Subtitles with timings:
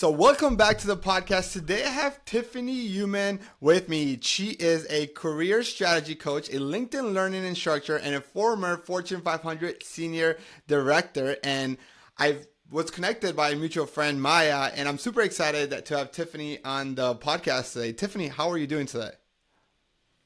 [0.00, 1.52] So, welcome back to the podcast.
[1.52, 4.16] Today, I have Tiffany Uman with me.
[4.22, 9.82] She is a career strategy coach, a LinkedIn learning instructor, and a former Fortune 500
[9.82, 10.38] senior
[10.68, 11.36] director.
[11.42, 11.78] And
[12.16, 16.62] I was connected by a mutual friend, Maya, and I'm super excited to have Tiffany
[16.64, 17.92] on the podcast today.
[17.92, 19.17] Tiffany, how are you doing today?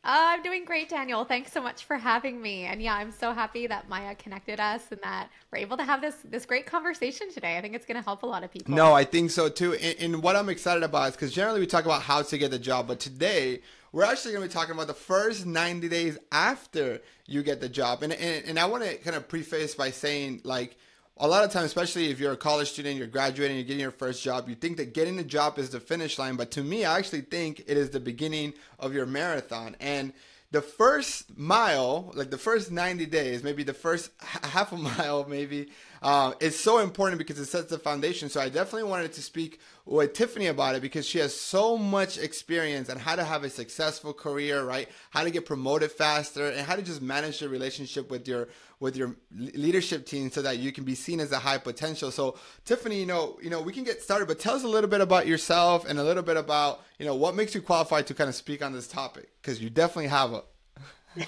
[0.04, 1.24] Uh, I'm doing great, Daniel.
[1.24, 2.64] Thanks so much for having me.
[2.64, 6.00] And yeah, I'm so happy that Maya connected us and that we're able to have
[6.00, 7.56] this this great conversation today.
[7.56, 8.74] I think it's going to help a lot of people.
[8.74, 9.74] No, I think so too.
[9.74, 12.50] And, and what I'm excited about is because generally we talk about how to get
[12.50, 13.60] the job, but today
[13.92, 17.68] we're actually going to be talking about the first 90 days after you get the
[17.68, 18.02] job.
[18.02, 20.76] And and, and I want to kind of preface by saying like
[21.18, 23.90] a lot of times, especially if you're a college student, you're graduating, you're getting your
[23.90, 26.36] first job, you think that getting a job is the finish line.
[26.36, 29.76] But to me, I actually think it is the beginning of your marathon.
[29.78, 30.12] And
[30.52, 35.68] the first mile, like the first 90 days, maybe the first half a mile, maybe,
[36.02, 38.28] uh, is so important because it sets the foundation.
[38.28, 42.18] So I definitely wanted to speak with Tiffany about it because she has so much
[42.18, 44.88] experience on how to have a successful career, right?
[45.10, 48.48] How to get promoted faster and how to just manage your relationship with your
[48.82, 52.10] with your leadership team so that you can be seen as a high potential.
[52.10, 54.90] So Tiffany, you know, you know, we can get started, but tell us a little
[54.90, 58.14] bit about yourself and a little bit about, you know, what makes you qualified to
[58.14, 60.42] kind of speak on this topic because you definitely have a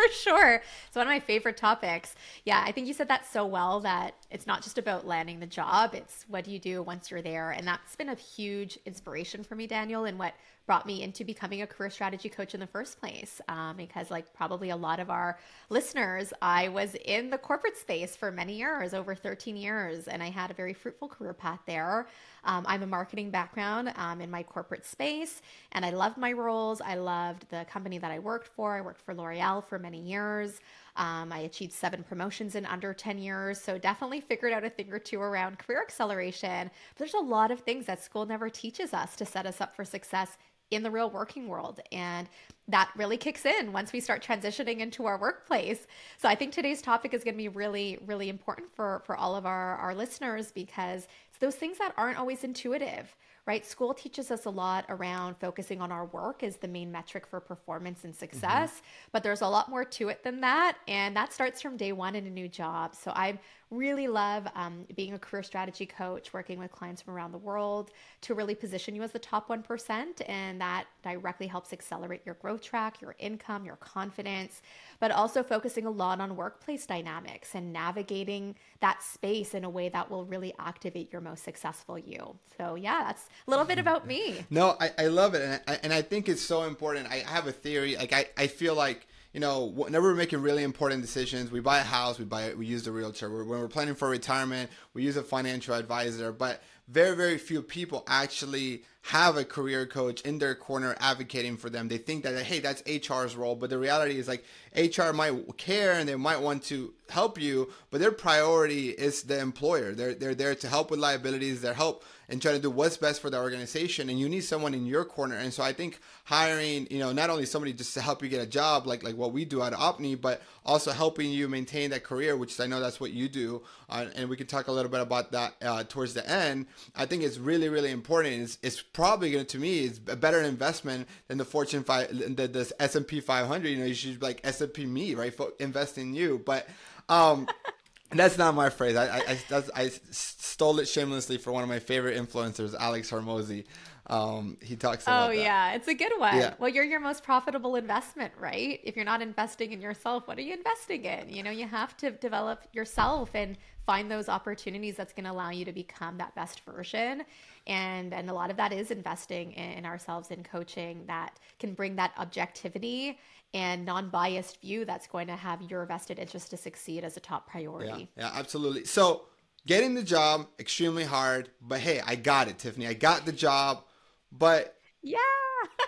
[0.00, 0.62] for sure.
[0.86, 2.14] It's one of my favorite topics.
[2.46, 5.46] Yeah, I think you said that so well that it's not just about landing the
[5.46, 7.50] job, it's what do you do once you're there.
[7.50, 10.32] And that's been a huge inspiration for me, Daniel, and what
[10.70, 13.40] brought me into becoming a career strategy coach in the first place.
[13.48, 15.36] Um, because, like probably a lot of our
[15.68, 20.30] listeners, I was in the corporate space for many years, over 13 years, and I
[20.30, 22.06] had a very fruitful career path there.
[22.44, 26.80] Um, I'm a marketing background um, in my corporate space, and I loved my roles.
[26.80, 28.76] I loved the company that I worked for.
[28.76, 30.60] I worked for L'Oreal for many years.
[30.96, 33.60] Um, I achieved seven promotions in under 10 years.
[33.60, 36.70] So definitely figured out a thing or two around career acceleration.
[36.70, 39.74] But there's a lot of things that school never teaches us to set us up
[39.74, 40.36] for success
[40.70, 41.80] in the real working world.
[41.92, 42.28] And
[42.68, 45.86] that really kicks in once we start transitioning into our workplace.
[46.18, 49.34] So I think today's topic is going to be really, really important for, for all
[49.34, 53.14] of our, our listeners because it's those things that aren't always intuitive
[53.46, 53.66] right?
[53.66, 57.40] School teaches us a lot around focusing on our work as the main metric for
[57.40, 59.08] performance and success, mm-hmm.
[59.12, 60.76] but there's a lot more to it than that.
[60.86, 62.94] And that starts from day one in a new job.
[62.94, 63.38] So I
[63.70, 67.92] really love um, being a career strategy coach, working with clients from around the world
[68.22, 70.06] to really position you as the top 1%.
[70.26, 74.62] And that directly helps accelerate your growth track, your income, your confidence,
[74.98, 79.88] but also focusing a lot on workplace dynamics and navigating that space in a way
[79.88, 82.36] that will really activate your most successful you.
[82.58, 84.44] So, yeah, that's a little bit about me.
[84.52, 85.42] No, I, I love it.
[85.42, 87.08] And I, and I think it's so important.
[87.08, 87.94] I have a theory.
[87.96, 91.78] Like, I, I feel like you know, whenever we're making really important decisions, we buy
[91.78, 93.30] a house, we buy, we use a realtor.
[93.30, 96.32] When we're planning for retirement, we use a financial advisor.
[96.32, 101.70] But very, very few people actually have a career coach in their corner advocating for
[101.70, 101.88] them.
[101.88, 103.56] They think that, hey, that's HR's role.
[103.56, 104.44] But the reality is like
[104.76, 109.38] HR might care and they might want to help you, but their priority is the
[109.38, 109.92] employer.
[109.92, 113.20] They're, they're there to help with liabilities, they're help and try to do what's best
[113.20, 114.08] for the organization.
[114.08, 115.34] And you need someone in your corner.
[115.34, 118.40] And so I think hiring, you know, not only somebody just to help you get
[118.40, 122.04] a job, like like what we do at Opni, but also helping you maintain that
[122.04, 123.62] career, which I know that's what you do.
[123.88, 126.66] Uh, and we can talk a little bit about that uh, towards the end.
[126.94, 128.42] I think it's really, really important.
[128.42, 132.48] It's, it's probably going to, me, is a better investment than the Fortune 5, the,
[132.48, 133.68] the S&P 500.
[133.68, 135.34] You know, you should like S&P me, right?
[135.58, 136.42] Invest in you.
[136.44, 136.68] But,
[137.08, 137.48] um,
[138.10, 138.96] that's not my phrase.
[138.96, 143.64] I I, I, I, stole it shamelessly for one of my favorite influencers, Alex Hormozi.
[144.10, 145.30] Um, he talks about.
[145.30, 145.40] Oh that.
[145.40, 146.36] yeah, it's a good one.
[146.36, 146.54] Yeah.
[146.58, 148.80] Well, you're your most profitable investment, right?
[148.82, 151.28] If you're not investing in yourself, what are you investing in?
[151.28, 153.56] You know, you have to develop yourself and
[153.86, 157.22] find those opportunities that's going to allow you to become that best version.
[157.68, 161.74] And and a lot of that is investing in, in ourselves in coaching that can
[161.74, 163.16] bring that objectivity
[163.54, 167.48] and non-biased view that's going to have your vested interest to succeed as a top
[167.48, 168.08] priority.
[168.16, 168.84] Yeah, yeah, absolutely.
[168.84, 169.26] So
[169.66, 172.86] getting the job extremely hard, but hey, I got it, Tiffany.
[172.86, 173.84] I got the job,
[174.32, 175.18] but yeah.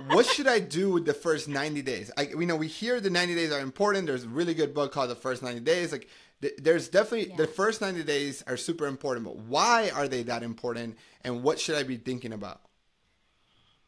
[0.09, 2.11] what should I do with the first 90 days?
[2.17, 4.07] I we know we hear the 90 days are important.
[4.07, 5.93] There's a really good book called The First 90 Days.
[5.93, 6.09] Like
[6.41, 7.37] th- there's definitely yeah.
[7.37, 11.61] the first 90 days are super important, but why are they that important and what
[11.61, 12.61] should I be thinking about?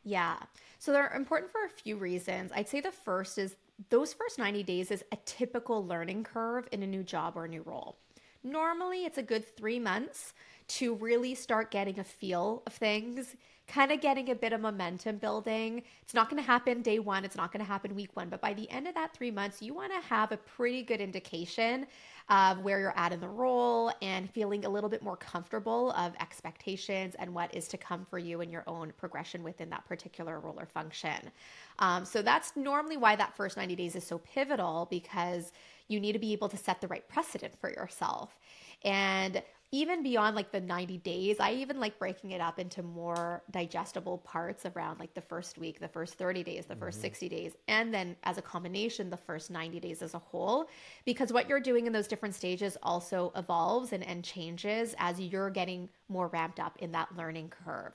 [0.05, 0.37] Yeah.
[0.79, 2.53] So they're important for a few reasons.
[2.55, 3.57] I'd say the first is
[3.91, 7.49] those first 90 days is a typical learning curve in a new job or a
[7.49, 7.97] new role.
[8.43, 10.35] Normally, it's a good three months
[10.67, 13.35] to really start getting a feel of things,
[13.67, 15.83] kind of getting a bit of momentum building.
[16.03, 18.41] It's not going to happen day one, it's not going to happen week one, but
[18.41, 21.87] by the end of that three months, you want to have a pretty good indication
[22.29, 26.15] of where you're at in the role and feeling a little bit more comfortable of
[26.21, 30.41] expectations and what is to come for you and your own progression within that particular
[30.41, 31.31] role or function.
[31.79, 35.53] Um, so that's normally why that first 90 days is so pivotal because
[35.89, 38.39] you need to be able to set the right precedent for yourself.
[38.85, 39.43] And
[39.75, 44.19] even beyond like the 90 days, I even like breaking it up into more digestible
[44.19, 47.01] parts around like the first week, the first 30 days, the 1st mm-hmm.
[47.01, 50.69] 60 days, and then as a combination, the first 90 days as a whole.
[51.05, 55.51] Because what you're doing in those different stages also evolves and, and changes as you're
[55.51, 57.95] getting more ramped up in that learning curve.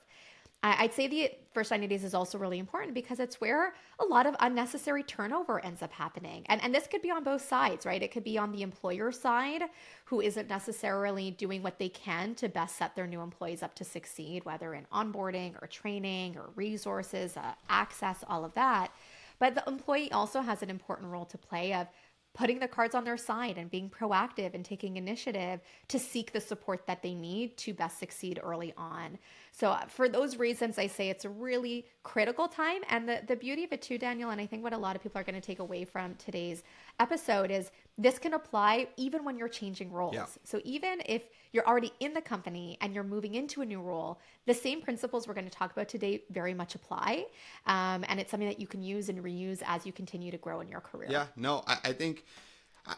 [0.62, 4.26] I'd say the first 90 days is also really important because it's where a lot
[4.26, 6.44] of unnecessary turnover ends up happening.
[6.50, 8.02] And, and this could be on both sides, right?
[8.02, 9.62] It could be on the employer side,
[10.04, 13.84] who isn't necessarily doing what they can to best set their new employees up to
[13.84, 18.92] succeed, whether in onboarding or training or resources, uh, access, all of that.
[19.38, 21.86] But the employee also has an important role to play of
[22.32, 26.40] putting the cards on their side and being proactive and taking initiative to seek the
[26.40, 29.18] support that they need to best succeed early on.
[29.60, 32.80] So, uh, for those reasons, I say it's a really critical time.
[32.88, 35.02] And the, the beauty of it, too, Daniel, and I think what a lot of
[35.02, 36.62] people are going to take away from today's
[36.98, 40.14] episode is this can apply even when you're changing roles.
[40.14, 40.24] Yeah.
[40.44, 44.18] So, even if you're already in the company and you're moving into a new role,
[44.46, 47.26] the same principles we're going to talk about today very much apply.
[47.66, 50.60] Um, and it's something that you can use and reuse as you continue to grow
[50.60, 51.10] in your career.
[51.10, 52.24] Yeah, no, I, I think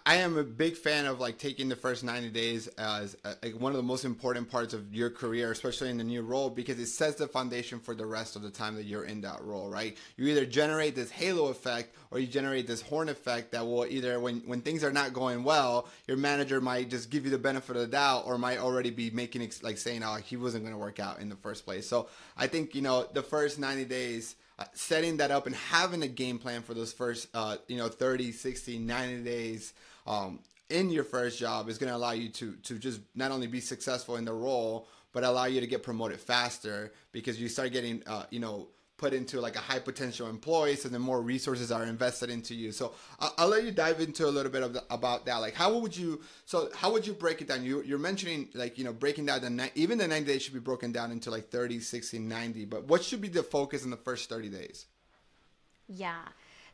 [0.06, 3.59] I am a big fan of like taking the first 90 days as uh, like
[3.61, 6.79] one of the most important parts of your career, especially in the new role, because
[6.79, 9.69] it sets the foundation for the rest of the time that you're in that role,
[9.69, 9.97] right?
[10.17, 14.19] You either generate this halo effect or you generate this horn effect that will either,
[14.21, 17.77] when, when things are not going well, your manager might just give you the benefit
[17.77, 20.81] of the doubt or might already be making, like saying, oh, he wasn't going to
[20.81, 21.87] work out in the first place.
[21.87, 24.37] So I think, you know, the first 90 days,
[24.75, 28.32] setting that up and having a game plan for those first uh, you know 30
[28.32, 29.73] 60 90 days
[30.06, 30.38] um,
[30.70, 33.61] in your first job is going to allow you to to just not only be
[33.61, 38.03] successful in the role but allow you to get promoted faster because you start getting
[38.06, 38.69] uh, you know
[39.03, 42.71] put into like a high potential employee so then more resources are invested into you.
[42.71, 45.39] So i'll, I'll let you dive into a little bit of the, about that.
[45.39, 47.65] Like how would you so how would you break it down?
[47.65, 50.61] You, you're mentioning like you know breaking down the even the 90 days should be
[50.61, 53.97] broken down into like 30 60 90 but what should be the focus in the
[53.97, 54.87] first 30 days?
[55.89, 56.23] Yeah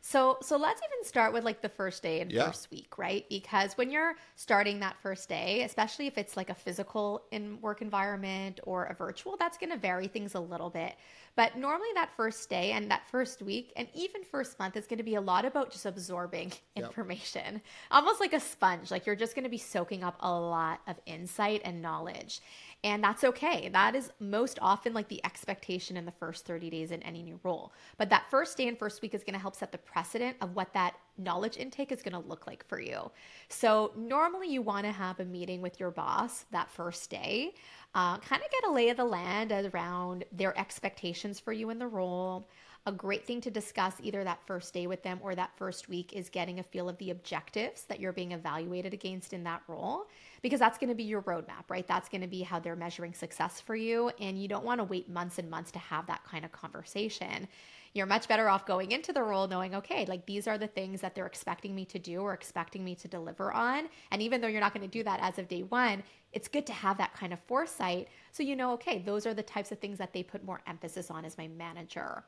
[0.01, 2.47] so so let's even start with like the first day and yeah.
[2.47, 3.25] first week, right?
[3.29, 7.81] Because when you're starting that first day, especially if it's like a physical in work
[7.81, 10.95] environment or a virtual, that's going to vary things a little bit.
[11.35, 14.97] But normally that first day and that first week and even first month is going
[14.97, 17.53] to be a lot about just absorbing information.
[17.53, 17.61] Yep.
[17.91, 20.99] Almost like a sponge, like you're just going to be soaking up a lot of
[21.05, 22.41] insight and knowledge.
[22.83, 23.67] And that's okay.
[23.67, 27.37] That is most often like the expectation in the first 30 days in any new
[27.43, 27.73] role.
[27.97, 30.55] But that first day and first week is going to help set the precedent of
[30.55, 33.11] what that knowledge intake is going to look like for you.
[33.49, 37.53] So, normally you want to have a meeting with your boss that first day,
[37.95, 41.79] uh, kind of get a lay of the land around their expectations for you in
[41.79, 42.47] the role.
[42.85, 46.13] A great thing to discuss either that first day with them or that first week
[46.13, 50.07] is getting a feel of the objectives that you're being evaluated against in that role
[50.41, 51.85] because that's going to be your roadmap, right?
[51.85, 54.11] That's going to be how they're measuring success for you.
[54.19, 57.47] And you don't want to wait months and months to have that kind of conversation.
[57.93, 61.01] You're much better off going into the role knowing, okay, like these are the things
[61.01, 63.89] that they're expecting me to do or expecting me to deliver on.
[64.11, 66.65] And even though you're not going to do that as of day one, it's good
[66.67, 69.79] to have that kind of foresight so you know, okay, those are the types of
[69.79, 72.23] things that they put more emphasis on as my manager.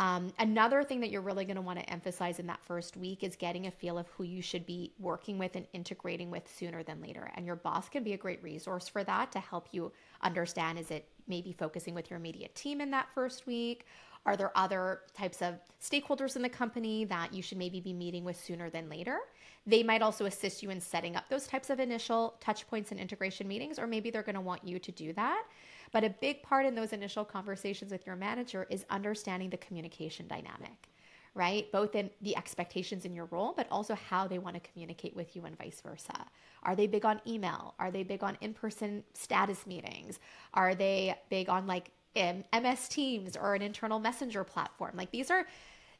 [0.00, 3.22] Um, another thing that you're really going to want to emphasize in that first week
[3.22, 6.82] is getting a feel of who you should be working with and integrating with sooner
[6.82, 7.30] than later.
[7.36, 9.92] And your boss can be a great resource for that to help you
[10.22, 13.84] understand is it maybe focusing with your immediate team in that first week?
[14.24, 18.24] Are there other types of stakeholders in the company that you should maybe be meeting
[18.24, 19.18] with sooner than later?
[19.66, 22.98] They might also assist you in setting up those types of initial touch points and
[22.98, 25.44] integration meetings, or maybe they're going to want you to do that.
[25.92, 30.28] But a big part in those initial conversations with your manager is understanding the communication
[30.28, 30.88] dynamic,
[31.34, 31.70] right?
[31.72, 35.34] Both in the expectations in your role, but also how they want to communicate with
[35.34, 36.26] you and vice versa.
[36.62, 37.74] Are they big on email?
[37.78, 40.20] Are they big on in person status meetings?
[40.54, 44.92] Are they big on like MS Teams or an internal messenger platform?
[44.96, 45.46] Like these are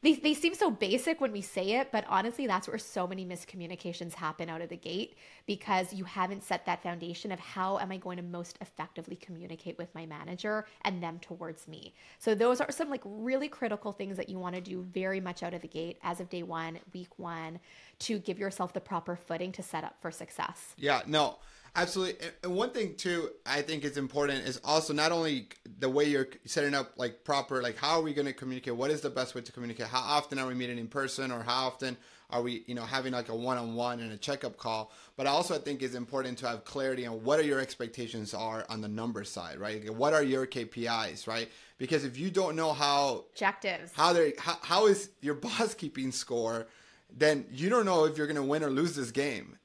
[0.03, 3.23] they, they seem so basic when we say it, but honestly, that's where so many
[3.23, 5.15] miscommunications happen out of the gate
[5.45, 9.77] because you haven't set that foundation of how am I going to most effectively communicate
[9.77, 11.93] with my manager and them towards me.
[12.17, 15.43] So those are some like really critical things that you want to do very much
[15.43, 17.59] out of the gate as of day one, week one,
[17.99, 20.73] to give yourself the proper footing to set up for success.
[20.77, 21.37] Yeah, no.
[21.75, 22.27] Absolutely.
[22.43, 25.47] And one thing too, I think is important is also not only
[25.79, 28.75] the way you're setting up like proper, like how are we going to communicate?
[28.75, 29.87] What is the best way to communicate?
[29.87, 31.95] How often are we meeting in person or how often
[32.29, 34.91] are we, you know, having like a one-on-one and a checkup call?
[35.15, 38.65] But also I think it's important to have clarity on what are your expectations are
[38.67, 39.89] on the number side, right?
[39.93, 41.49] What are your KPIs, right?
[41.77, 46.11] Because if you don't know how objectives, how they how, how is your boss keeping
[46.11, 46.67] score,
[47.15, 49.57] then you don't know if you're going to win or lose this game.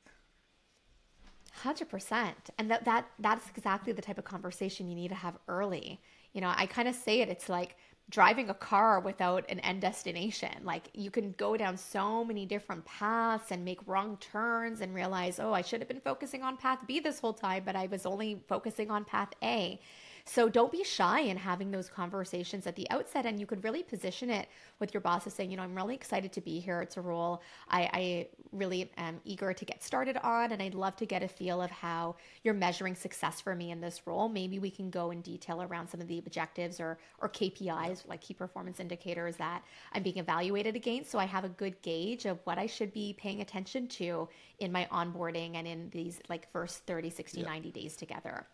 [1.67, 5.37] Hundred percent, and that that that's exactly the type of conversation you need to have
[5.49, 6.01] early.
[6.33, 7.29] You know, I kind of say it.
[7.29, 7.75] It's like
[8.09, 10.53] driving a car without an end destination.
[10.63, 15.41] Like you can go down so many different paths and make wrong turns and realize,
[15.41, 18.07] oh, I should have been focusing on path B this whole time, but I was
[18.07, 19.81] only focusing on path A.
[20.29, 23.27] So don't be shy in having those conversations at the outset.
[23.27, 24.49] And you could really position it
[24.81, 26.83] with your boss as saying, you know, I'm really excited to be here.
[26.83, 30.51] It's a role I, I really am eager to get started on.
[30.51, 33.81] And I'd love to get a feel of how you're measuring success for me in
[33.81, 34.29] this role.
[34.29, 38.21] Maybe we can go in detail around some of the objectives or, or KPIs, like
[38.21, 41.13] key performance indicators that I'm being evaluated against.
[41.13, 44.29] So I have a good gauge of what I should be paying attention to
[44.59, 47.47] in my onboarding and in these like first 30, 60, yeah.
[47.47, 48.47] 90 days together.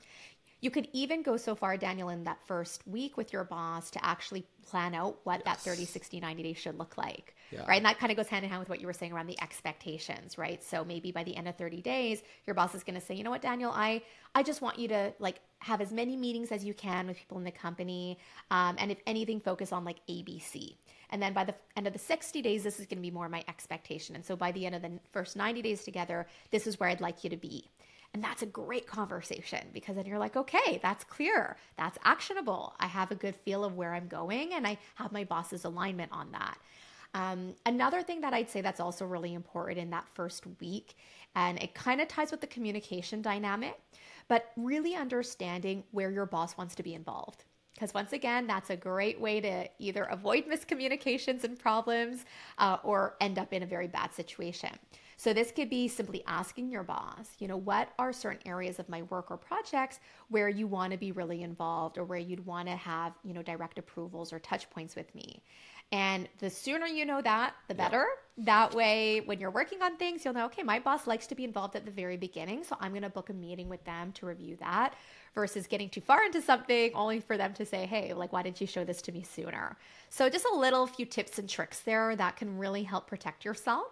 [0.63, 4.05] You could even go so far, Daniel, in that first week with your boss to
[4.05, 5.57] actually plan out what yes.
[5.65, 7.35] that 30, 60, 90 days should look like.
[7.51, 7.67] Yeah.
[7.67, 7.77] Right.
[7.77, 9.41] And that kind of goes hand in hand with what you were saying around the
[9.43, 10.63] expectations, right?
[10.63, 13.25] So maybe by the end of 30 days, your boss is going to say, you
[13.25, 14.03] know what, Daniel, I,
[14.37, 17.39] I just want you to like have as many meetings as you can with people
[17.39, 18.19] in the company.
[18.53, 20.77] Um, and if anything, focus on like ABC.
[21.11, 23.29] And then by the end of the 60 days, this is going to be more
[23.29, 24.15] my expectation.
[24.15, 27.03] And so by the end of the first 90 days together, this is where I'd
[27.03, 27.71] like you to be.
[28.15, 31.57] And that's a great conversation because then you're like, okay, that's clear.
[31.79, 32.75] That's actionable.
[32.79, 36.13] I have a good feel of where I'm going and I have my boss's alignment
[36.13, 36.59] on that.
[37.15, 40.97] Um, another thing that I'd say that's also really important in that first week,
[41.35, 43.79] and it kind of ties with the communication dynamic,
[44.29, 47.45] but really understanding where your boss wants to be involved.
[47.75, 52.25] Because once again, that's a great way to either avoid miscommunications and problems
[52.59, 54.71] uh, or end up in a very bad situation.
[55.17, 58.89] So this could be simply asking your boss, you know, what are certain areas of
[58.89, 62.69] my work or projects where you want to be really involved or where you'd want
[62.69, 65.43] to have, you know, direct approvals or touch points with me.
[65.93, 68.07] And the sooner you know that, the better.
[68.39, 68.45] Yeah.
[68.45, 71.45] That way, when you're working on things, you'll know, okay, my boss likes to be
[71.45, 72.65] involved at the very beginning.
[72.65, 74.95] So I'm going to book a meeting with them to review that
[75.35, 78.61] versus getting too far into something only for them to say, hey, like, why didn't
[78.61, 79.77] you show this to me sooner?
[80.11, 83.87] So just a little few tips and tricks there that can really help protect yourself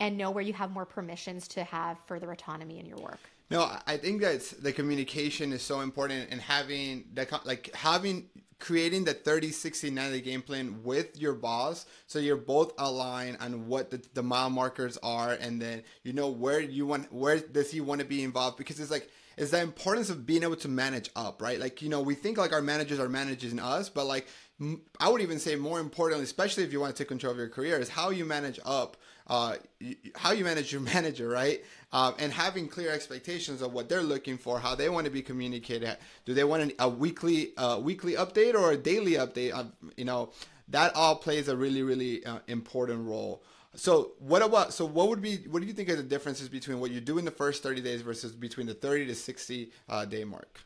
[0.00, 3.20] and know where you have more permissions to have further autonomy in your work.
[3.50, 9.04] No, I think that the communication is so important and having that like having creating
[9.04, 13.90] the 30 60 90 game plan with your boss so you're both aligned on what
[13.90, 17.82] the, the mile markers are and then you know where you want where does he
[17.82, 21.10] want to be involved because it's like is the importance of being able to manage
[21.14, 21.60] up, right?
[21.60, 24.26] Like, you know, we think like our managers are managing us, but like,
[24.98, 27.50] I would even say more importantly, especially if you want to take control of your
[27.50, 29.56] career, is how you manage up, uh,
[30.14, 31.62] how you manage your manager, right?
[31.92, 35.20] Uh, and having clear expectations of what they're looking for, how they want to be
[35.20, 35.96] communicated.
[36.24, 39.50] Do they want a weekly, uh, weekly update or a daily update?
[39.50, 40.30] Of, you know,
[40.68, 43.42] that all plays a really, really uh, important role.
[43.76, 46.80] So what about so what would be what do you think are the differences between
[46.80, 50.04] what you do in the first 30 days versus between the 30 to 60 uh,
[50.04, 50.60] day mark?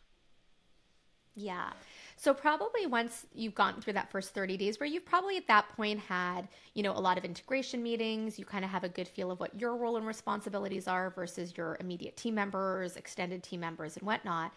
[1.34, 1.70] Yeah.
[2.16, 5.70] So probably once you've gone through that first 30 days where you've probably at that
[5.74, 9.08] point had, you know, a lot of integration meetings, you kind of have a good
[9.08, 13.60] feel of what your role and responsibilities are versus your immediate team members, extended team
[13.60, 14.52] members and whatnot.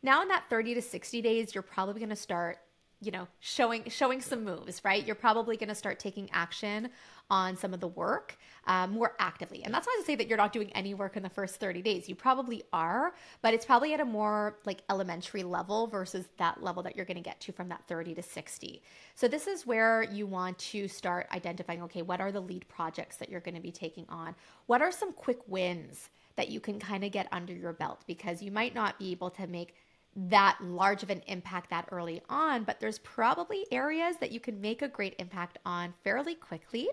[0.00, 2.58] Now in that 30 to 60 days, you're probably going to start
[3.00, 6.88] you know showing showing some moves right you're probably going to start taking action
[7.30, 9.62] on some of the work um, more actively.
[9.64, 11.82] And that's not to say that you're not doing any work in the first 30
[11.82, 12.08] days.
[12.08, 16.82] You probably are but it's probably at a more like elementary level versus that level
[16.82, 18.82] that you're going to get to from that 30 to 60
[19.14, 23.16] so this is where you want to start identifying okay what are the lead projects
[23.18, 24.34] that you're going to be taking on?
[24.66, 28.02] What are some quick wins that you can kind of get under your belt?
[28.06, 29.74] Because you might not be able to make
[30.16, 34.60] that large of an impact that early on, but there's probably areas that you can
[34.60, 36.88] make a great impact on fairly quickly.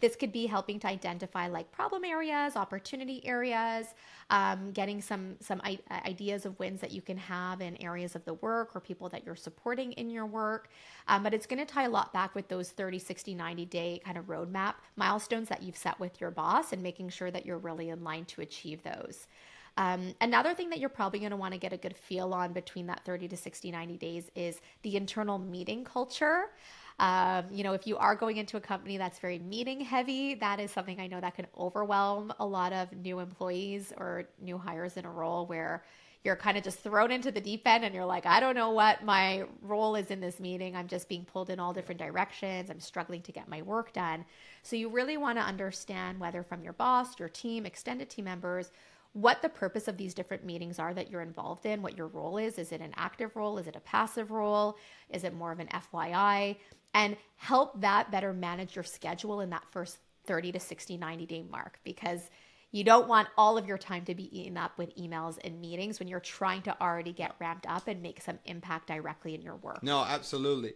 [0.00, 3.94] This could be helping to identify like problem areas, opportunity areas,
[4.28, 8.24] um, getting some some I- ideas of wins that you can have in areas of
[8.26, 10.68] the work or people that you're supporting in your work.
[11.08, 14.00] Um, but it's going to tie a lot back with those 30, 60, 90 day
[14.04, 17.58] kind of roadmap milestones that you've set with your boss and making sure that you're
[17.58, 19.28] really in line to achieve those.
[19.76, 22.52] Um, another thing that you're probably going to want to get a good feel on
[22.52, 26.50] between that 30 to 60, 90 days is the internal meeting culture.
[26.98, 30.60] Um, you know, if you are going into a company that's very meeting heavy, that
[30.60, 34.96] is something I know that can overwhelm a lot of new employees or new hires
[34.96, 35.84] in a role where
[36.24, 38.70] you're kind of just thrown into the deep end and you're like, I don't know
[38.70, 40.74] what my role is in this meeting.
[40.74, 42.68] I'm just being pulled in all different directions.
[42.68, 44.24] I'm struggling to get my work done.
[44.62, 48.72] So you really want to understand whether from your boss, your team, extended team members,
[49.16, 52.36] what the purpose of these different meetings are that you're involved in, what your role
[52.36, 52.58] is.
[52.58, 53.56] Is it an active role?
[53.56, 54.76] Is it a passive role?
[55.08, 56.56] Is it more of an FYI?
[56.92, 59.96] And help that better manage your schedule in that first
[60.26, 62.28] 30 to 60, 90 day mark because
[62.72, 65.98] you don't want all of your time to be eaten up with emails and meetings
[65.98, 69.56] when you're trying to already get ramped up and make some impact directly in your
[69.56, 69.82] work.
[69.82, 70.74] No, absolutely.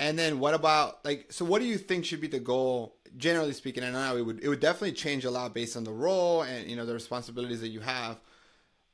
[0.00, 3.52] And then what about like so what do you think should be the goal generally
[3.52, 3.84] speaking?
[3.84, 6.68] I know it would it would definitely change a lot based on the role and
[6.68, 8.18] you know the responsibilities that you have.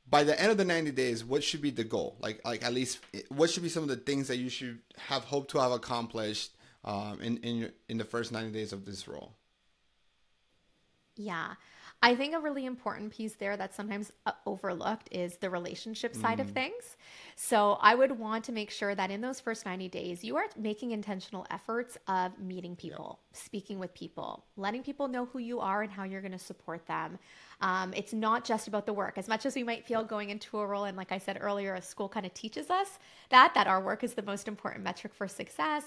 [0.09, 2.17] By the end of the 90 days, what should be the goal?
[2.19, 2.99] Like like at least
[3.29, 6.51] what should be some of the things that you should have hoped to have accomplished
[6.83, 9.31] um, in in in the first 90 days of this role?
[11.17, 11.53] Yeah.
[12.03, 16.37] I think a really important piece there that's sometimes uh, overlooked is the relationship side
[16.37, 16.41] mm.
[16.41, 16.95] of things.
[17.35, 20.45] So I would want to make sure that in those first 90 days, you are
[20.55, 23.41] making intentional efforts of meeting people, yep.
[23.41, 26.85] speaking with people, letting people know who you are and how you're going to support
[26.85, 27.17] them.
[27.61, 29.17] Um, it's not just about the work.
[29.17, 31.73] As much as we might feel going into a role, and like I said earlier,
[31.73, 35.15] a school kind of teaches us that, that our work is the most important metric
[35.15, 35.83] for success.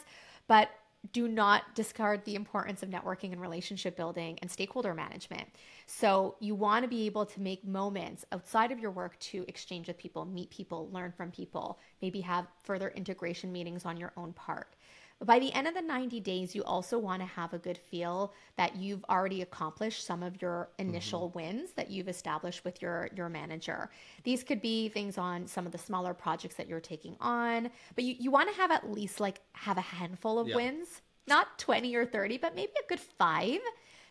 [0.48, 0.70] But
[1.12, 5.48] do not discard the importance of networking and relationship building and stakeholder management.
[5.86, 9.88] So, you want to be able to make moments outside of your work to exchange
[9.88, 14.32] with people, meet people, learn from people, maybe have further integration meetings on your own
[14.34, 14.76] part.
[15.22, 18.32] By the end of the 90 days, you also want to have a good feel
[18.56, 21.38] that you've already accomplished some of your initial mm-hmm.
[21.38, 23.90] wins that you've established with your, your manager.
[24.24, 28.04] These could be things on some of the smaller projects that you're taking on, but
[28.04, 31.94] you, you want to have at least like have a handful of wins, not 20
[31.96, 33.60] or 30, but maybe a good five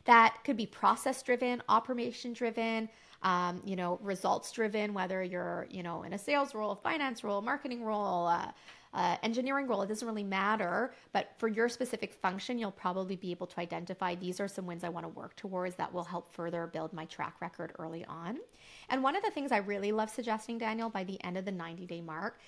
[0.05, 2.87] that could be process driven, operation driven,
[3.23, 7.41] um, you know, results driven, whether you're, you know, in a sales role, finance role,
[7.41, 8.51] marketing role, uh,
[8.93, 10.93] uh, engineering role, it doesn't really matter.
[11.13, 14.83] But for your specific function, you'll probably be able to identify these are some wins
[14.83, 18.39] I want to work towards that will help further build my track record early on.
[18.89, 21.51] And one of the things I really love suggesting, Daniel, by the end of the
[21.51, 22.39] 90 day mark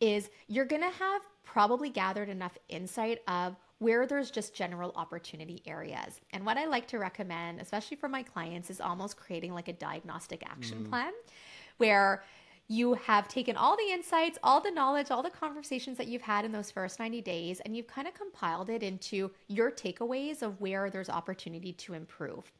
[0.00, 5.62] is you're going to have probably gathered enough insight of where there's just general opportunity
[5.66, 6.20] areas.
[6.32, 9.72] And what I like to recommend, especially for my clients, is almost creating like a
[9.72, 10.88] diagnostic action mm.
[10.88, 11.12] plan
[11.76, 12.24] where
[12.68, 16.44] you have taken all the insights, all the knowledge, all the conversations that you've had
[16.44, 20.60] in those first 90 days, and you've kind of compiled it into your takeaways of
[20.60, 22.50] where there's opportunity to improve.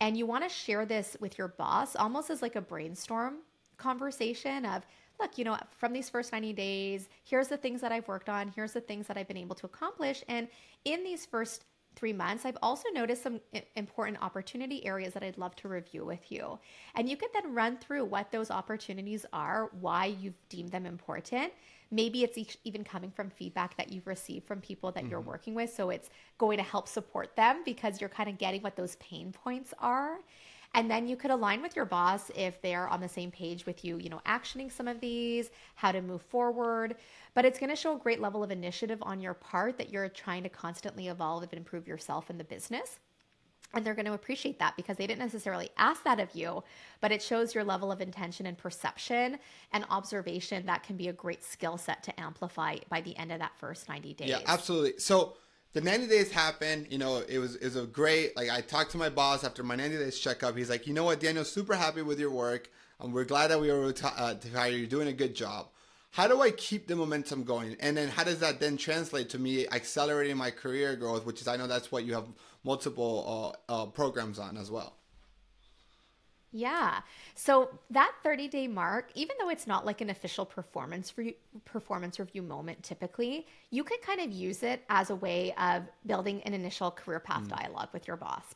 [0.00, 3.36] And you want to share this with your boss almost as like a brainstorm
[3.78, 4.84] conversation of,
[5.18, 8.52] look, you know, from these first 90 days, here's the things that I've worked on,
[8.54, 10.22] here's the things that I've been able to accomplish.
[10.28, 10.48] And
[10.84, 11.64] in these first
[11.96, 13.40] three months, I've also noticed some
[13.74, 16.58] important opportunity areas that I'd love to review with you.
[16.94, 21.52] And you could then run through what those opportunities are, why you've deemed them important.
[21.90, 25.10] Maybe it's even coming from feedback that you've received from people that mm-hmm.
[25.10, 25.72] you're working with.
[25.74, 29.32] So it's going to help support them because you're kind of getting what those pain
[29.32, 30.18] points are.
[30.74, 33.84] And then you could align with your boss if they're on the same page with
[33.84, 36.96] you, you know, actioning some of these, how to move forward.
[37.34, 40.08] But it's going to show a great level of initiative on your part that you're
[40.08, 42.98] trying to constantly evolve and improve yourself in the business.
[43.74, 46.62] And they're going to appreciate that because they didn't necessarily ask that of you,
[47.00, 49.38] but it shows your level of intention and perception
[49.72, 53.40] and observation that can be a great skill set to amplify by the end of
[53.40, 54.28] that first 90 days.
[54.28, 54.94] Yeah, absolutely.
[54.98, 55.36] So,
[55.76, 56.86] the 90 days happened.
[56.88, 58.34] You know, it was it was a great.
[58.34, 60.56] Like I talked to my boss after my 90 days checkup.
[60.56, 62.70] He's like, you know what, Daniel, super happy with your work.
[62.98, 64.34] Um, we're glad that we were to, uh,
[64.66, 64.78] you.
[64.78, 65.68] You're doing a good job.
[66.12, 67.76] How do I keep the momentum going?
[67.78, 71.26] And then how does that then translate to me accelerating my career growth?
[71.26, 72.24] Which is I know that's what you have
[72.64, 74.96] multiple uh, uh, programs on as well.
[76.52, 77.00] Yeah.
[77.34, 82.18] So that 30 day mark, even though it's not like an official performance review, performance
[82.18, 86.54] review moment typically, you could kind of use it as a way of building an
[86.54, 87.48] initial career path mm.
[87.48, 88.54] dialogue with your boss.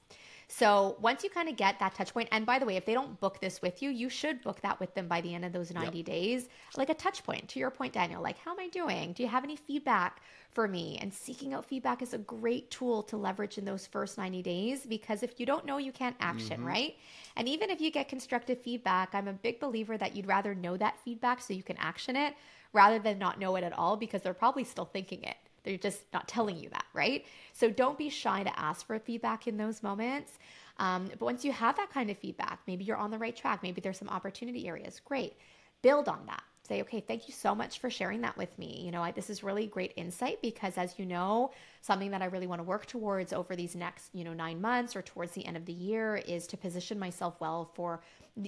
[0.52, 2.92] So once you kind of get that touch point, and by the way, if they
[2.92, 5.52] don't book this with you, you should book that with them by the end of
[5.52, 6.06] those 90 yep.
[6.06, 7.48] days, like a touch point.
[7.50, 9.12] To your point, Daniel, like, how am I doing?
[9.12, 10.98] Do you have any feedback for me?
[11.00, 14.84] And seeking out feedback is a great tool to leverage in those first 90 days
[14.84, 16.66] because if you don't know, you can't action, mm-hmm.
[16.66, 16.96] right?
[17.36, 20.76] And even if you get constructive feedback, I'm a big believer that you'd rather know
[20.78, 22.34] that feedback so you can action it
[22.72, 25.36] rather than not know it at all because they're probably still thinking it.
[25.62, 27.24] They're just not telling you that, right?
[27.52, 30.38] So don't be shy to ask for feedback in those moments.
[30.78, 33.62] Um, but once you have that kind of feedback, maybe you're on the right track,
[33.62, 35.36] maybe there's some opportunity areas, great.
[35.82, 36.42] Build on that.
[36.66, 38.82] say, okay, thank you so much for sharing that with me.
[38.84, 42.26] You know, I, this is really great insight because, as you know, something that I
[42.26, 45.44] really want to work towards over these next, you know, nine months or towards the
[45.44, 48.00] end of the year is to position myself well for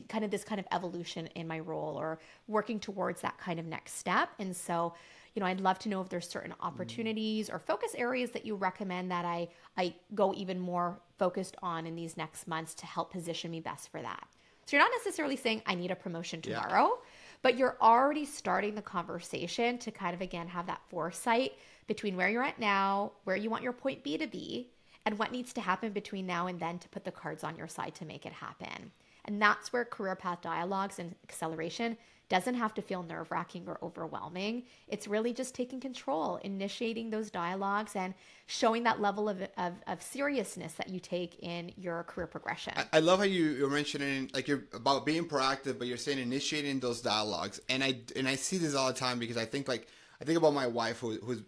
[0.09, 3.66] kind of this kind of evolution in my role or working towards that kind of
[3.66, 4.29] next step.
[4.38, 4.94] And so,
[5.35, 6.57] you know, I'd love to know if there's certain mm.
[6.61, 11.87] opportunities or focus areas that you recommend that I I go even more focused on
[11.87, 14.27] in these next months to help position me best for that.
[14.66, 17.09] So you're not necessarily saying I need a promotion tomorrow, yeah.
[17.42, 21.55] but you're already starting the conversation to kind of again have that foresight
[21.87, 24.71] between where you're at now, where you want your point B to be,
[25.05, 27.68] and what needs to happen between now and then to put the cards on your
[27.68, 28.92] side to make it happen.
[29.25, 31.97] And that's where career path dialogues and acceleration
[32.33, 34.62] doesn't have to feel nerve wracking or overwhelming.
[34.88, 38.14] It's really just taking control, initiating those dialogues, and
[38.47, 42.73] showing that level of, of, of seriousness that you take in your career progression.
[42.75, 46.18] I, I love how you, you're mentioning like you're about being proactive, but you're saying
[46.18, 47.61] initiating those dialogues.
[47.68, 49.87] And I and I see this all the time because I think like
[50.18, 51.42] I think about my wife who, who's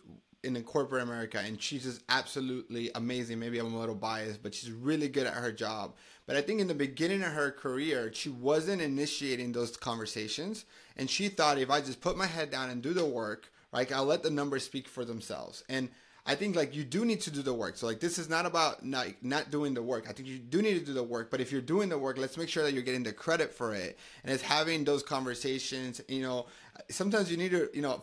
[0.45, 3.39] in corporate America, and she's just absolutely amazing.
[3.39, 5.95] Maybe I'm a little biased, but she's really good at her job.
[6.27, 10.65] But I think in the beginning of her career, she wasn't initiating those conversations.
[10.97, 13.91] And she thought if I just put my head down and do the work, right,
[13.93, 15.65] I'll let the numbers speak for themselves.
[15.69, 15.89] And
[16.27, 17.77] I think like you do need to do the work.
[17.77, 20.07] So like this is not about not not doing the work.
[20.09, 22.17] I think you do need to do the work, but if you're doing the work,
[22.17, 23.99] let's make sure that you're getting the credit for it.
[24.23, 26.47] And it's having those conversations, you know,
[26.89, 28.03] sometimes you need to, you know,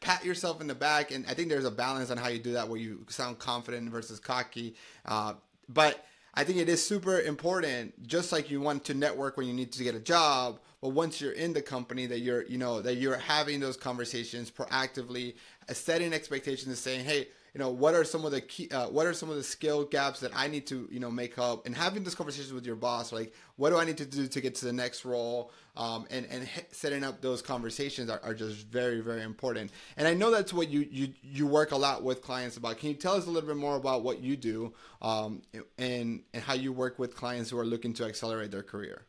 [0.00, 2.52] pat yourself in the back and I think there's a balance on how you do
[2.52, 4.74] that where you sound confident versus cocky.
[5.04, 5.34] Uh,
[5.68, 9.52] but I think it is super important, just like you want to network when you
[9.52, 10.60] need to get a job.
[10.80, 14.48] But once you're in the company, that you're, you know, that you're having those conversations
[14.48, 15.34] proactively,
[15.72, 19.06] setting expectations, and saying, "Hey, you know what are some of the key uh, what
[19.06, 21.66] are some of the skill gaps that i need to you know make up?
[21.66, 24.40] And having this conversation with your boss like what do i need to do to
[24.40, 25.52] get to the next role?
[25.76, 29.70] Um, and and setting up those conversations are, are just very very important.
[29.96, 32.78] And i know that's what you you you work a lot with clients about.
[32.78, 35.42] Can you tell us a little bit more about what you do um,
[35.78, 39.06] and and how you work with clients who are looking to accelerate their career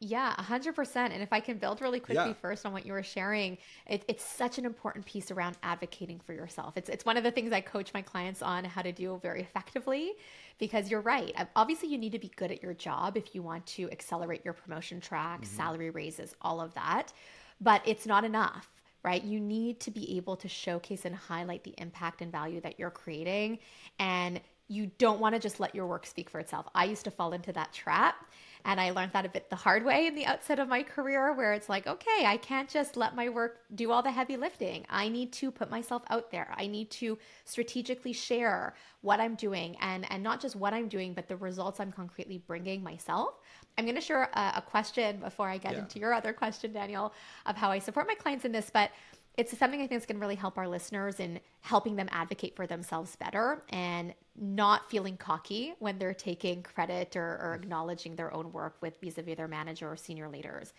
[0.00, 0.96] yeah, 100%.
[0.96, 2.32] And if I can build really quickly yeah.
[2.34, 6.32] first on what you were sharing, it, it's such an important piece around advocating for
[6.32, 6.76] yourself.
[6.76, 9.40] It's, it's one of the things I coach my clients on how to do very
[9.40, 10.12] effectively
[10.58, 11.34] because you're right.
[11.56, 14.54] Obviously, you need to be good at your job if you want to accelerate your
[14.54, 15.56] promotion track, mm-hmm.
[15.56, 17.12] salary raises, all of that.
[17.60, 18.70] But it's not enough
[19.04, 19.22] right?
[19.22, 22.90] You need to be able to showcase and highlight the impact and value that you're
[22.90, 23.60] creating.
[24.00, 26.66] And you don't want to just let your work speak for itself.
[26.74, 28.24] I used to fall into that trap.
[28.64, 31.32] And I learned that a bit the hard way in the outset of my career,
[31.32, 34.84] where it's like, okay, I can't just let my work do all the heavy lifting.
[34.90, 36.52] I need to put myself out there.
[36.56, 41.14] I need to strategically share what I'm doing and, and not just what I'm doing,
[41.14, 43.34] but the results I'm concretely bringing myself.
[43.78, 45.78] I'm going to share a, a question before I get yeah.
[45.78, 47.12] into your other question, Daniel,
[47.46, 48.70] of how I support my clients in this.
[48.70, 48.90] But
[49.38, 52.56] it's something I think is going to really help our listeners in helping them advocate
[52.56, 58.34] for themselves better and not feeling cocky when they're taking credit or, or acknowledging their
[58.34, 60.72] own work with vis-a-vis their manager or senior leaders.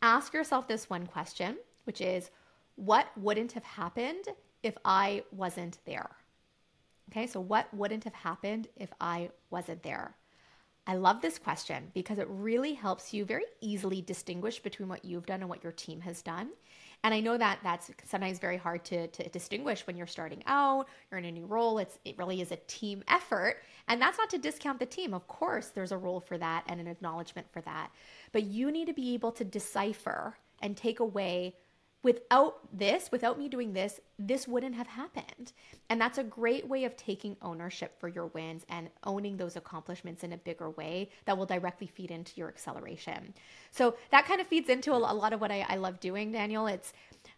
[0.00, 2.30] Ask yourself this one question, which is,
[2.76, 4.24] what wouldn't have happened
[4.62, 6.08] if I wasn't there?
[7.10, 10.14] Okay, so what wouldn't have happened if I wasn't there?
[10.86, 15.26] I love this question because it really helps you very easily distinguish between what you've
[15.26, 16.48] done and what your team has done.
[17.04, 20.88] And I know that that's sometimes very hard to, to distinguish when you're starting out,
[21.10, 21.78] you're in a new role.
[21.78, 23.62] It's, it really is a team effort.
[23.86, 25.14] And that's not to discount the team.
[25.14, 27.90] Of course, there's a role for that and an acknowledgement for that.
[28.32, 31.54] But you need to be able to decipher and take away
[32.02, 35.52] without this, without me doing this, this wouldn't have happened.
[35.90, 40.22] And that's a great way of taking ownership for your wins and owning those accomplishments
[40.22, 43.34] in a bigger way that will directly feed into your acceleration.
[43.72, 46.66] So that kind of feeds into a, lot of what I, I love doing, Daniel.
[46.68, 46.92] It's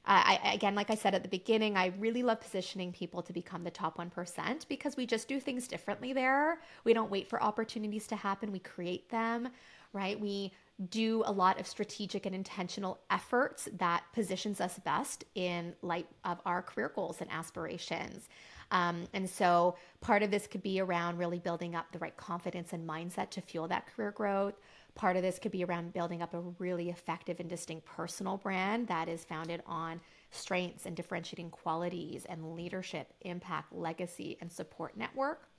[0.06, 3.32] uh, I, again, like I said at the beginning, I really love positioning people to
[3.32, 6.60] become the top 1% because we just do things differently there.
[6.84, 9.48] We don't wait for opportunities to happen, we create them,
[9.92, 10.18] right?
[10.18, 10.52] We
[10.88, 16.40] do a lot of strategic and intentional efforts that positions us best in light of
[16.46, 18.28] our career goals and aspirations.
[18.70, 22.72] Um, and so part of this could be around really building up the right confidence
[22.72, 24.54] and mindset to fuel that career growth.
[24.94, 28.86] Part of this could be around building up a really effective and distinct personal brand
[28.88, 35.49] that is founded on strengths and differentiating qualities and leadership, impact, legacy, and support network.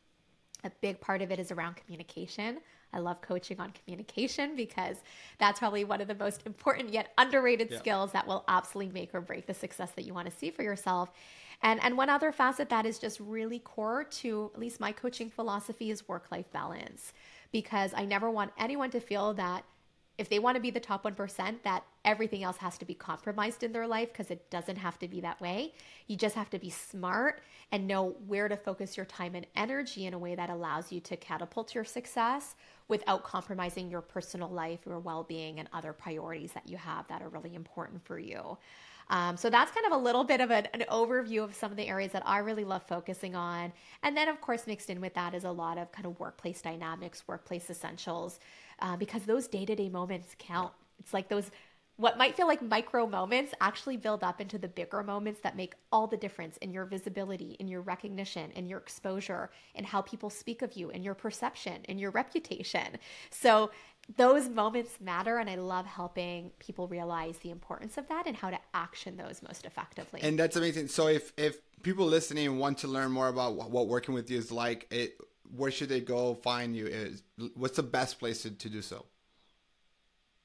[0.64, 2.60] A big part of it is around communication.
[2.94, 4.98] I love coaching on communication because
[5.40, 7.80] that's probably one of the most important yet underrated yeah.
[7.80, 10.64] skills that will absolutely make or break the success that you want to see for
[10.64, 11.12] yourself.
[11.64, 15.30] And and one other facet that is just really core to at least my coaching
[15.30, 17.14] philosophy is work-life balance
[17.52, 19.64] because I never want anyone to feel that
[20.22, 23.64] if they want to be the top 1%, that everything else has to be compromised
[23.64, 25.74] in their life because it doesn't have to be that way.
[26.06, 30.06] You just have to be smart and know where to focus your time and energy
[30.06, 32.54] in a way that allows you to catapult your success
[32.88, 37.24] without compromising your personal life, your well being, and other priorities that you have that
[37.24, 38.60] are really important for you.
[39.10, 41.76] Um, so that's kind of a little bit of an, an, overview of some of
[41.76, 43.74] the areas that I really love focusing on.
[44.04, 46.62] And then, of course, mixed in with that is a lot of kind of workplace
[46.62, 48.40] dynamics, workplace essentials,
[48.82, 50.74] uh, because those day to day moments count.
[51.00, 51.52] It's like those
[51.98, 55.76] what might feel like micro moments actually build up into the bigger moments that make
[55.92, 60.30] all the difference in your visibility, in your recognition, in your exposure, in how people
[60.30, 62.98] speak of you, in your perception, in your reputation.
[63.30, 63.70] So
[64.18, 68.50] those moments matter and i love helping people realize the importance of that and how
[68.50, 72.88] to action those most effectively and that's amazing so if if people listening want to
[72.88, 75.16] learn more about what working with you is like it
[75.56, 77.24] where should they go find you is
[77.56, 79.06] what's the best place to, to do so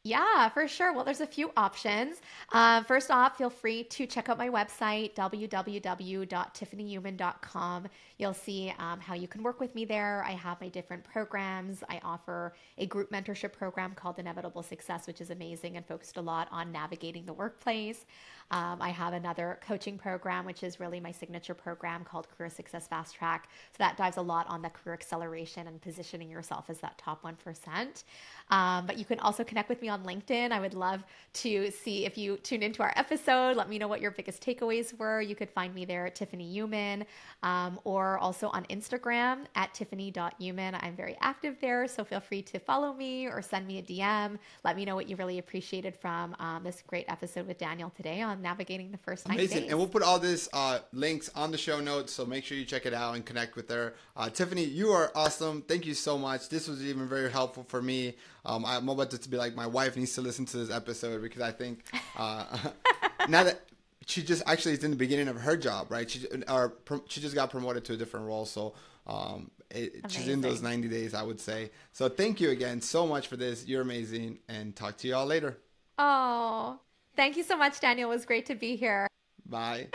[0.07, 0.93] yeah, for sure.
[0.93, 2.21] Well, there's a few options.
[2.53, 7.89] Uh, first off, feel free to check out my website, www.tiffanyuman.com.
[8.17, 10.23] You'll see um, how you can work with me there.
[10.25, 11.83] I have my different programs.
[11.89, 16.23] I offer a group mentorship program called Inevitable Success, which is amazing and focused a
[16.23, 18.07] lot on navigating the workplace.
[18.51, 22.87] Um, I have another coaching program, which is really my signature program called Career Success
[22.87, 23.49] Fast Track.
[23.73, 27.23] So that dives a lot on the career acceleration and positioning yourself as that top
[27.23, 28.05] 1%.
[28.51, 30.53] Um, but you can also connect with me on LinkedIn.
[30.53, 31.03] I would love
[31.35, 33.57] to see if you tune into our episode.
[33.57, 35.21] Let me know what your biggest takeaways were.
[35.21, 37.05] You could find me there at Tiffany Uman
[37.43, 40.77] um, or also on Instagram at tiffany.uman.
[40.77, 44.39] I'm very active there, so feel free to follow me or send me a DM.
[44.65, 48.23] Let me know what you really appreciated from um, this great episode with Daniel today
[48.23, 49.63] on navigating the first 90 Amazing.
[49.63, 49.71] Days.
[49.71, 52.65] And we'll put all this uh, links on the show notes, so make sure you
[52.65, 53.95] check it out and connect with her.
[54.17, 55.63] Uh, Tiffany, you are awesome.
[55.63, 56.49] Thank you so much.
[56.49, 58.17] This was even very helpful for me.
[58.45, 61.43] Um, I'm about to be like, my wife needs to listen to this episode because
[61.43, 61.85] I think
[62.17, 62.45] uh,
[63.29, 63.61] now that
[64.07, 66.09] she just actually is in the beginning of her job, right?
[66.09, 66.75] She or
[67.09, 68.75] she just got promoted to a different role, so
[69.07, 71.71] um, it, she's in those 90 days, I would say.
[71.93, 73.67] So thank you again so much for this.
[73.67, 75.59] You're amazing, and talk to you all later.
[75.99, 76.79] Oh,
[77.17, 78.11] Thank you so much, Daniel.
[78.11, 79.09] It was great to be here.
[79.47, 79.89] Bye.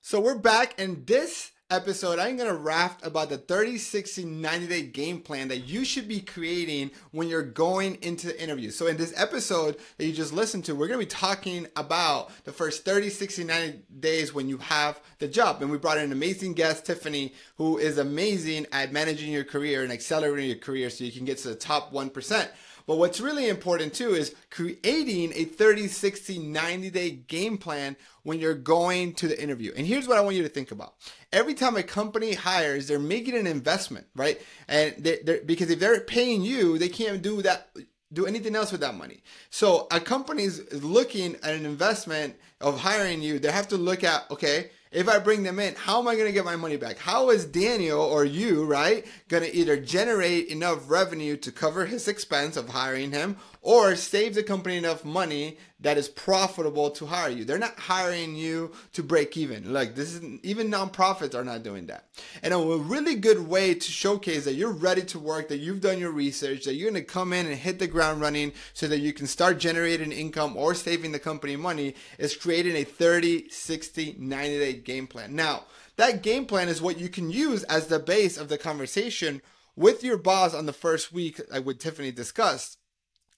[0.00, 4.66] So we're back, and this episode, I'm going to raft about the 30, 60, 90
[4.66, 8.70] day game plan that you should be creating when you're going into the interview.
[8.70, 12.30] So, in this episode that you just listened to, we're going to be talking about
[12.44, 15.62] the first 30, 60, 90 days when you have the job.
[15.62, 19.82] And we brought in an amazing guest, Tiffany, who is amazing at managing your career
[19.82, 22.48] and accelerating your career so you can get to the top 1%.
[22.86, 28.38] But what's really important too is creating a 30, 60, 90 day game plan when
[28.38, 29.72] you're going to the interview.
[29.76, 30.94] And here's what I want you to think about.
[31.32, 34.40] Every time a company hires, they're making an investment, right?
[34.68, 37.70] And they're, because if they're paying you, they can't do that
[38.12, 39.22] do anything else with that money.
[39.50, 43.38] So a company is looking at an investment of hiring you.
[43.38, 46.26] They have to look at, okay, if I bring them in, how am I going
[46.26, 46.98] to get my money back?
[46.98, 52.06] How is Daniel or you, right, going to either generate enough revenue to cover his
[52.06, 57.28] expense of hiring him or save the company enough money that is profitable to hire
[57.28, 57.44] you.
[57.44, 59.70] They're not hiring you to break even.
[59.70, 62.08] Like this is even nonprofits are not doing that.
[62.42, 65.98] And a really good way to showcase that you're ready to work, that you've done
[65.98, 69.00] your research, that you're going to come in and hit the ground running so that
[69.00, 74.16] you can start generating income or saving the company money is creating a 30, 60,
[74.18, 75.36] 90 day game plan.
[75.36, 75.64] Now,
[75.96, 79.42] that game plan is what you can use as the base of the conversation
[79.76, 82.78] with your boss on the first week, like what Tiffany discussed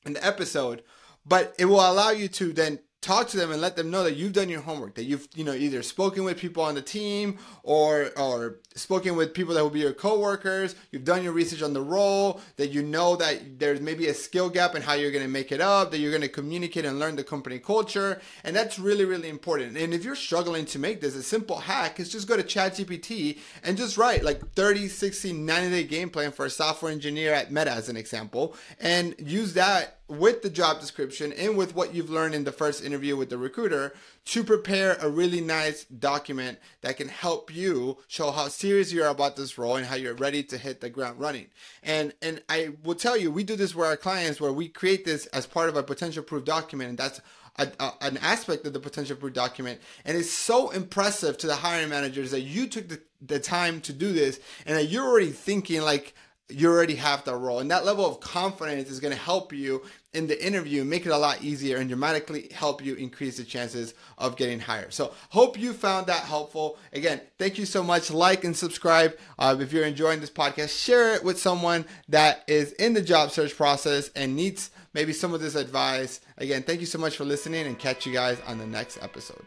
[0.04, 0.84] in the episode,
[1.26, 4.16] but it will allow you to then talk to them and let them know that
[4.16, 7.38] you've done your homework that you've you know either spoken with people on the team
[7.62, 10.74] or or spoken with people that will be your coworkers.
[10.90, 14.50] You've done your research on the role that you know that there's maybe a skill
[14.50, 16.98] gap in how you're going to make it up that you're going to communicate and
[16.98, 18.20] learn the company culture.
[18.42, 19.76] And that's really really important.
[19.76, 23.38] And if you're struggling to make this a simple hack is just go to ChatGPT
[23.62, 27.52] and just write like 30 60 90 day game plan for a software engineer at
[27.52, 32.10] Meta as an example and use that with the job description and with what you've
[32.10, 33.92] learned in the first interview with the recruiter
[34.24, 39.08] to prepare a really nice document that can help you show how serious you are
[39.08, 41.46] about this role and how you're ready to hit the ground running.
[41.82, 45.04] And and I will tell you, we do this with our clients where we create
[45.04, 47.20] this as part of a potential proof document, and that's
[47.58, 49.80] a, a, an aspect of the potential proof document.
[50.04, 53.92] And it's so impressive to the hiring managers that you took the, the time to
[53.92, 56.14] do this and that you're already thinking like
[56.48, 57.58] you already have that role.
[57.58, 59.82] And that level of confidence is going to help you
[60.12, 63.94] in the interview, make it a lot easier, and dramatically help you increase the chances
[64.16, 64.94] of getting hired.
[64.94, 66.78] So, hope you found that helpful.
[66.92, 68.10] Again, thank you so much.
[68.10, 69.16] Like and subscribe.
[69.38, 73.30] Uh, if you're enjoying this podcast, share it with someone that is in the job
[73.30, 76.20] search process and needs maybe some of this advice.
[76.38, 79.44] Again, thank you so much for listening and catch you guys on the next episode.